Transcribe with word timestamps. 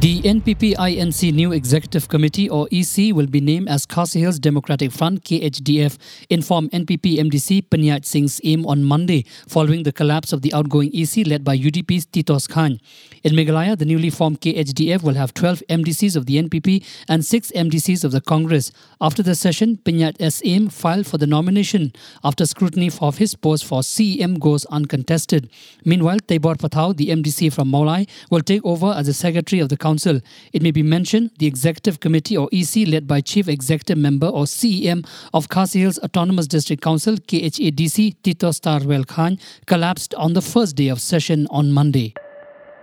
The 0.00 0.22
NPP 0.22 0.76
INC 0.76 1.34
new 1.34 1.52
executive 1.52 2.08
committee 2.08 2.48
or 2.48 2.66
EC 2.72 3.14
will 3.14 3.26
be 3.26 3.42
named 3.42 3.68
as 3.68 3.84
Khasi 3.84 4.20
Hills 4.20 4.38
Democratic 4.38 4.92
Front 4.92 5.24
KHDF, 5.24 5.98
informed 6.30 6.70
NPP 6.70 7.18
MDC 7.18 7.68
Pyniaid 7.68 8.06
Sing 8.06 8.24
Syiem 8.24 8.66
on 8.66 8.82
Monday 8.82 9.26
following 9.46 9.82
the 9.82 9.92
collapse 9.92 10.32
of 10.32 10.40
the 10.40 10.54
outgoing 10.54 10.90
EC 10.94 11.26
led 11.26 11.44
by 11.44 11.54
UDP's 11.54 12.06
Titos 12.06 12.48
Chyne. 12.48 12.80
In 13.24 13.34
Meghalaya, 13.34 13.76
the 13.76 13.84
newly 13.84 14.08
formed 14.08 14.40
KHDF 14.40 15.02
will 15.02 15.16
have 15.16 15.34
12 15.34 15.64
MDCs 15.68 16.16
of 16.16 16.24
the 16.24 16.42
NPP 16.42 16.82
and 17.06 17.22
6 17.22 17.52
MDCs 17.54 18.02
of 18.02 18.12
the 18.12 18.22
Congress. 18.22 18.72
After 19.02 19.22
the 19.22 19.34
session, 19.34 19.80
Pyniaid 19.84 20.16
Syiem 20.16 20.72
filed 20.72 21.06
for 21.06 21.18
the 21.18 21.26
nomination 21.26 21.92
after 22.24 22.46
scrutiny 22.46 22.90
of 23.02 23.18
his 23.18 23.34
post 23.34 23.66
for 23.66 23.82
CEM 23.82 24.40
goes 24.40 24.64
uncontested. 24.70 25.50
Meanwhile, 25.84 26.20
Teibor 26.20 26.56
Pathaw, 26.56 26.96
the 26.96 27.08
MDC 27.08 27.52
from 27.52 27.70
Mawlai, 27.70 28.06
will 28.30 28.40
take 28.40 28.64
over 28.64 28.94
as 28.96 29.04
the 29.04 29.12
secretary 29.12 29.60
of 29.60 29.68
the 29.68 29.76
Council. 29.76 29.89
It 30.52 30.62
may 30.62 30.70
be 30.70 30.82
mentioned 30.82 31.30
the 31.38 31.46
Executive 31.46 32.00
Committee 32.00 32.36
or 32.36 32.48
EC 32.52 32.86
led 32.86 33.06
by 33.06 33.20
Chief 33.20 33.48
Executive 33.48 33.98
Member 33.98 34.26
or 34.26 34.44
CEM 34.44 35.06
of 35.34 35.48
Khasi 35.48 35.80
Hills 35.80 35.98
Autonomous 35.98 36.46
District 36.46 36.82
Council 36.82 37.16
KHADC 37.16 38.16
Tito 38.22 38.50
Starwell 38.50 39.04
Chyne 39.04 39.38
collapsed 39.66 40.14
on 40.14 40.34
the 40.34 40.42
first 40.42 40.76
day 40.76 40.88
of 40.88 41.00
session 41.00 41.46
on 41.50 41.72
Monday. 41.72 42.14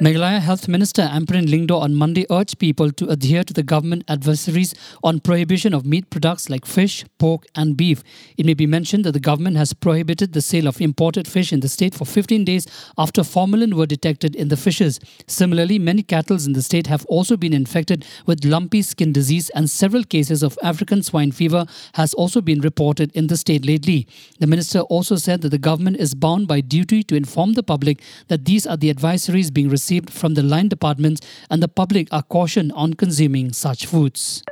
Meghalaya 0.00 0.38
Health 0.38 0.68
Minister 0.68 1.02
Ampareen 1.02 1.48
Lyngdoh 1.48 1.80
on 1.80 1.92
Monday 1.92 2.24
urged 2.30 2.60
people 2.60 2.92
to 2.92 3.08
adhere 3.08 3.42
to 3.42 3.52
the 3.52 3.64
government 3.64 4.06
advisories 4.06 4.72
on 5.02 5.18
prohibition 5.18 5.74
of 5.74 5.84
meat 5.84 6.08
products 6.08 6.48
like 6.48 6.64
fish, 6.64 7.04
pork, 7.18 7.46
and 7.56 7.76
beef. 7.76 8.04
It 8.36 8.46
may 8.46 8.54
be 8.54 8.64
mentioned 8.64 9.02
that 9.06 9.10
the 9.10 9.18
government 9.18 9.56
has 9.56 9.72
prohibited 9.72 10.34
the 10.34 10.40
sale 10.40 10.68
of 10.68 10.80
imported 10.80 11.26
fish 11.26 11.52
in 11.52 11.58
the 11.58 11.68
state 11.68 11.96
for 11.96 12.04
15 12.04 12.44
days 12.44 12.68
after 12.96 13.24
formalin 13.24 13.74
were 13.74 13.86
detected 13.86 14.36
in 14.36 14.46
the 14.46 14.56
fishes. 14.56 15.00
Similarly, 15.26 15.80
many 15.80 16.04
cattle 16.04 16.38
in 16.46 16.52
the 16.52 16.62
state 16.62 16.86
have 16.86 17.04
also 17.06 17.36
been 17.36 17.52
infected 17.52 18.06
with 18.24 18.44
lumpy 18.44 18.82
skin 18.82 19.12
disease, 19.12 19.50
and 19.50 19.68
several 19.68 20.04
cases 20.04 20.44
of 20.44 20.56
African 20.62 21.02
swine 21.02 21.32
fever 21.32 21.66
has 21.94 22.14
also 22.14 22.40
been 22.40 22.60
reported 22.60 23.10
in 23.16 23.26
the 23.26 23.36
state 23.36 23.66
lately. 23.66 24.06
The 24.38 24.46
minister 24.46 24.78
also 24.82 25.16
said 25.16 25.40
that 25.40 25.48
the 25.48 25.58
government 25.58 25.96
is 25.96 26.14
bound 26.14 26.46
by 26.46 26.60
duty 26.60 27.02
to 27.02 27.16
inform 27.16 27.54
the 27.54 27.64
public 27.64 28.00
that 28.28 28.44
these 28.44 28.64
are 28.64 28.76
the 28.76 28.94
advisories 28.94 29.52
being 29.52 29.68
received 29.68 29.87
received 29.88 30.10
from 30.10 30.34
the 30.34 30.42
line 30.42 30.68
departments 30.68 31.22
and 31.48 31.62
the 31.62 31.68
public 31.68 32.08
are 32.12 32.22
cautioned 32.22 32.70
on 32.72 32.92
consuming 32.92 33.54
such 33.54 33.86
foods. 33.86 34.42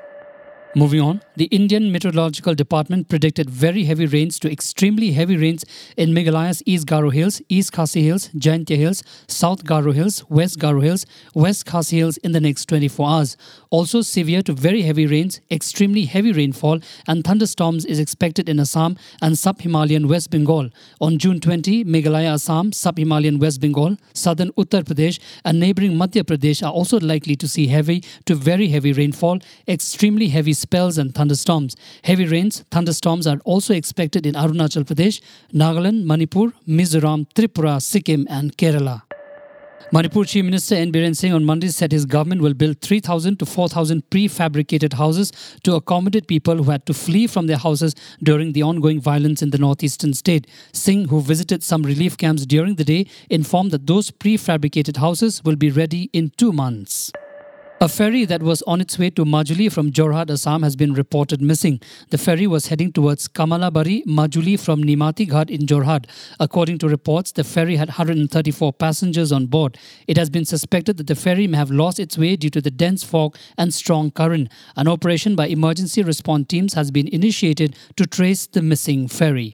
Moving 0.77 1.01
on, 1.01 1.23
the 1.37 1.47
Indian 1.47 1.91
Meteorological 1.91 2.55
Department 2.55 3.09
predicted 3.09 3.49
very 3.49 3.85
heavy 3.85 4.05
rains 4.05 4.39
to 4.41 4.53
extremely 4.53 5.13
heavy 5.13 5.35
rains 5.39 5.65
in 5.97 6.11
Meghalaya's 6.11 6.63
East 6.67 6.87
Garo 6.87 7.11
Hills, 7.11 7.41
East 7.49 7.73
Khasi 7.73 8.03
Hills, 8.03 8.29
Jaintia 8.37 8.77
Hills, 8.77 9.03
South 9.27 9.65
Garo 9.65 9.95
Hills, 9.95 10.23
West 10.29 10.59
Garo 10.59 10.83
Hills, 10.83 11.07
West 11.33 11.65
Khasi 11.65 11.97
Hills 11.97 12.19
in 12.19 12.33
the 12.33 12.43
next 12.43 12.67
24 12.67 13.09
hours. 13.09 13.39
Also, 13.71 14.03
severe 14.03 14.43
to 14.43 14.53
very 14.53 14.83
heavy 14.83 15.07
rains, 15.07 15.41
extremely 15.51 16.05
heavy 16.05 16.31
rainfall, 16.31 16.79
and 17.09 17.25
thunderstorms 17.25 17.87
is 17.87 17.99
expected 17.99 18.47
in 18.47 18.61
Assam 18.61 18.99
and 19.23 19.39
sub 19.39 19.63
Himalayan 19.63 20.09
West 20.09 20.31
Bengal. 20.31 20.69
On 21.01 21.17
June 21.17 21.41
20, 21.41 21.87
Meghalaya, 21.87 22.35
Assam, 22.35 22.71
sub 22.73 22.99
Himalayan 22.99 23.39
West 23.39 23.63
Bengal, 23.63 23.97
southern 24.13 24.53
Uttar 24.53 24.85
Pradesh, 24.85 25.21
and 25.43 25.59
neighboring 25.59 25.93
Madhya 25.93 26.23
Pradesh 26.23 26.63
are 26.63 26.71
also 26.71 27.01
likely 27.01 27.35
to 27.35 27.49
see 27.49 27.67
heavy 27.67 28.05
to 28.27 28.35
very 28.35 28.69
heavy 28.69 28.93
rainfall, 28.93 29.39
extremely 29.67 30.29
heavy 30.29 30.53
spells 30.67 30.99
and 30.99 31.15
thunderstorms. 31.15 31.77
Heavy 32.11 32.27
rains, 32.35 32.65
thunderstorms 32.75 33.27
are 33.33 33.41
also 33.45 33.73
expected 33.81 34.27
in 34.27 34.35
Arunachal 34.45 34.85
Pradesh, 34.91 35.21
Nagaland, 35.63 36.05
Manipur, 36.13 36.47
Mizoram, 36.79 37.27
Tripura, 37.35 37.81
Sikkim, 37.81 38.27
and 38.29 38.57
Kerala. 38.57 39.03
Manipur 39.93 40.25
Chief 40.25 40.45
Minister 40.45 40.75
N. 40.75 40.91
Biren 40.91 41.15
Singh 41.15 41.33
on 41.33 41.45
Monday 41.45 41.69
said 41.69 41.93
his 41.93 42.07
government 42.07 42.43
will 42.43 42.55
build 42.55 42.81
3,000 42.81 43.39
to 43.39 43.47
4,000 43.47 44.03
prefabricated 44.11 44.95
houses 44.95 45.31
to 45.63 45.77
accommodate 45.77 46.27
people 46.27 46.57
who 46.57 46.71
had 46.73 46.85
to 46.87 46.93
flee 46.93 47.29
from 47.29 47.47
their 47.47 47.57
houses 47.57 47.95
during 48.21 48.53
the 48.53 48.65
ongoing 48.65 49.01
violence 49.01 49.43
in 49.43 49.51
the 49.51 49.59
northeastern 49.59 50.13
state. 50.13 50.49
Singh, 50.73 51.07
who 51.07 51.21
visited 51.21 51.63
some 51.63 51.85
relief 51.85 52.17
camps 52.17 52.45
during 52.47 52.75
the 52.75 52.85
day, 52.85 53.07
informed 53.31 53.71
that 53.71 53.87
those 53.87 54.11
prefabricated 54.11 54.97
houses 54.97 55.45
will 55.45 55.57
be 55.67 55.71
ready 55.71 56.11
in 56.13 56.33
two 56.37 56.53
months. 56.53 57.13
A 57.79 57.91
ferry 57.91 58.25
that 58.25 58.43
was 58.43 58.63
on 58.63 58.81
its 58.81 58.99
way 58.99 59.11
to 59.11 59.27
Majuli 59.27 59.71
from 59.71 59.93
Jorhat, 59.93 60.31
Assam 60.31 60.63
has 60.63 60.75
been 60.77 60.95
reported 60.95 61.43
missing. 61.43 61.79
The 62.09 62.17
ferry 62.17 62.47
was 62.47 62.69
heading 62.69 62.91
towards 62.91 63.29
Kamalabari, 63.29 64.03
Majuli 64.07 64.59
from 64.59 64.83
Nimati 64.83 65.29
Ghat 65.29 65.51
in 65.51 65.67
Jorhat. 65.67 66.07
According 66.41 66.79
to 66.79 66.89
reports, 66.89 67.33
the 67.33 67.45
ferry 67.45 67.77
had 67.77 67.89
134 67.89 68.73
passengers 68.73 69.31
on 69.31 69.45
board. 69.45 69.77
It 70.07 70.17
has 70.17 70.31
been 70.31 70.47
suspected 70.47 70.97
that 70.97 71.07
the 71.07 71.15
ferry 71.15 71.47
may 71.47 71.59
have 71.59 71.71
lost 71.71 72.01
its 72.01 72.17
way 72.17 72.37
due 72.37 72.49
to 72.49 72.63
the 72.63 72.71
dense 72.71 73.05
fog 73.05 73.37
and 73.59 73.75
strong 73.75 74.11
current. 74.11 74.49
An 74.75 74.89
operation 74.89 75.37
by 75.37 75.49
emergency 75.49 76.03
response 76.03 76.47
teams 76.49 76.73
has 76.73 76.91
been 76.91 77.09
initiated 77.09 77.77
to 77.97 78.07
trace 78.07 78.47
the 78.47 78.63
missing 78.63 79.07
ferry. 79.07 79.53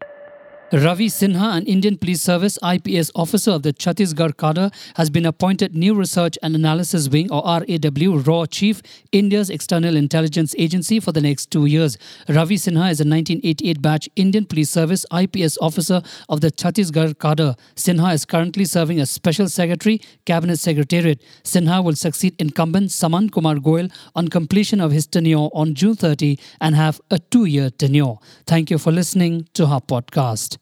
Ravi 0.73 1.09
Sinha, 1.09 1.55
an 1.55 1.67
Indian 1.67 1.99
Police 1.99 2.23
Service 2.23 2.59
IPS 2.63 3.11
officer 3.15 3.51
of 3.51 3.63
the 3.63 3.75
Chhattisgarh 3.75 4.39
cadre, 4.39 4.71
has 4.97 5.11
been 5.11 5.27
appointed 5.27 5.75
new 5.75 5.95
Research 5.95 6.39
and 6.43 6.55
Analysis 6.55 7.11
Wing 7.11 7.31
or 7.31 7.43
RAW 7.45 8.23
RAW 8.25 8.47
Chief, 8.47 8.81
India's 9.13 9.51
external 9.51 9.97
intelligence 9.97 10.55
agency 10.57 10.99
for 10.99 11.13
the 11.13 11.21
next 11.21 11.51
two 11.51 11.67
years. 11.67 11.99
Ravi 12.27 12.57
Sinha 12.57 12.91
is 12.91 13.03
a 13.03 13.05
1988 13.05 13.83
batch 13.83 14.09
Indian 14.17 14.47
Police 14.47 14.71
Service 14.71 15.05
IPS 15.13 15.59
officer 15.61 16.01
of 16.31 16.41
the 16.41 16.51
Chhattisgarh 16.51 17.19
cadre. 17.19 17.55
Sinha 17.77 18.15
is 18.15 18.25
currently 18.25 18.65
serving 18.65 18.99
as 18.99 19.11
Special 19.11 19.51
Secretary, 19.51 20.01
Cabinet 20.25 20.59
Secretariat. 20.59 21.21
Sinha 21.45 21.85
will 21.85 21.97
succeed 21.97 22.35
incumbent 22.39 22.89
Samant 22.89 23.31
Kumar 23.31 23.57
Goel 23.57 23.89
on 24.15 24.29
completion 24.29 24.81
of 24.81 24.91
his 24.91 25.07
tenure 25.07 25.51
on 25.53 25.75
June 25.75 25.97
30 25.97 26.39
and 26.63 26.75
have 26.75 26.99
a 27.11 27.19
two-year 27.19 27.69
tenure. 27.69 28.15
Thank 28.47 28.71
you 28.71 28.79
for 28.79 28.91
listening 28.91 29.49
to 29.53 29.67
our 29.67 29.83
podcast. 29.83 30.62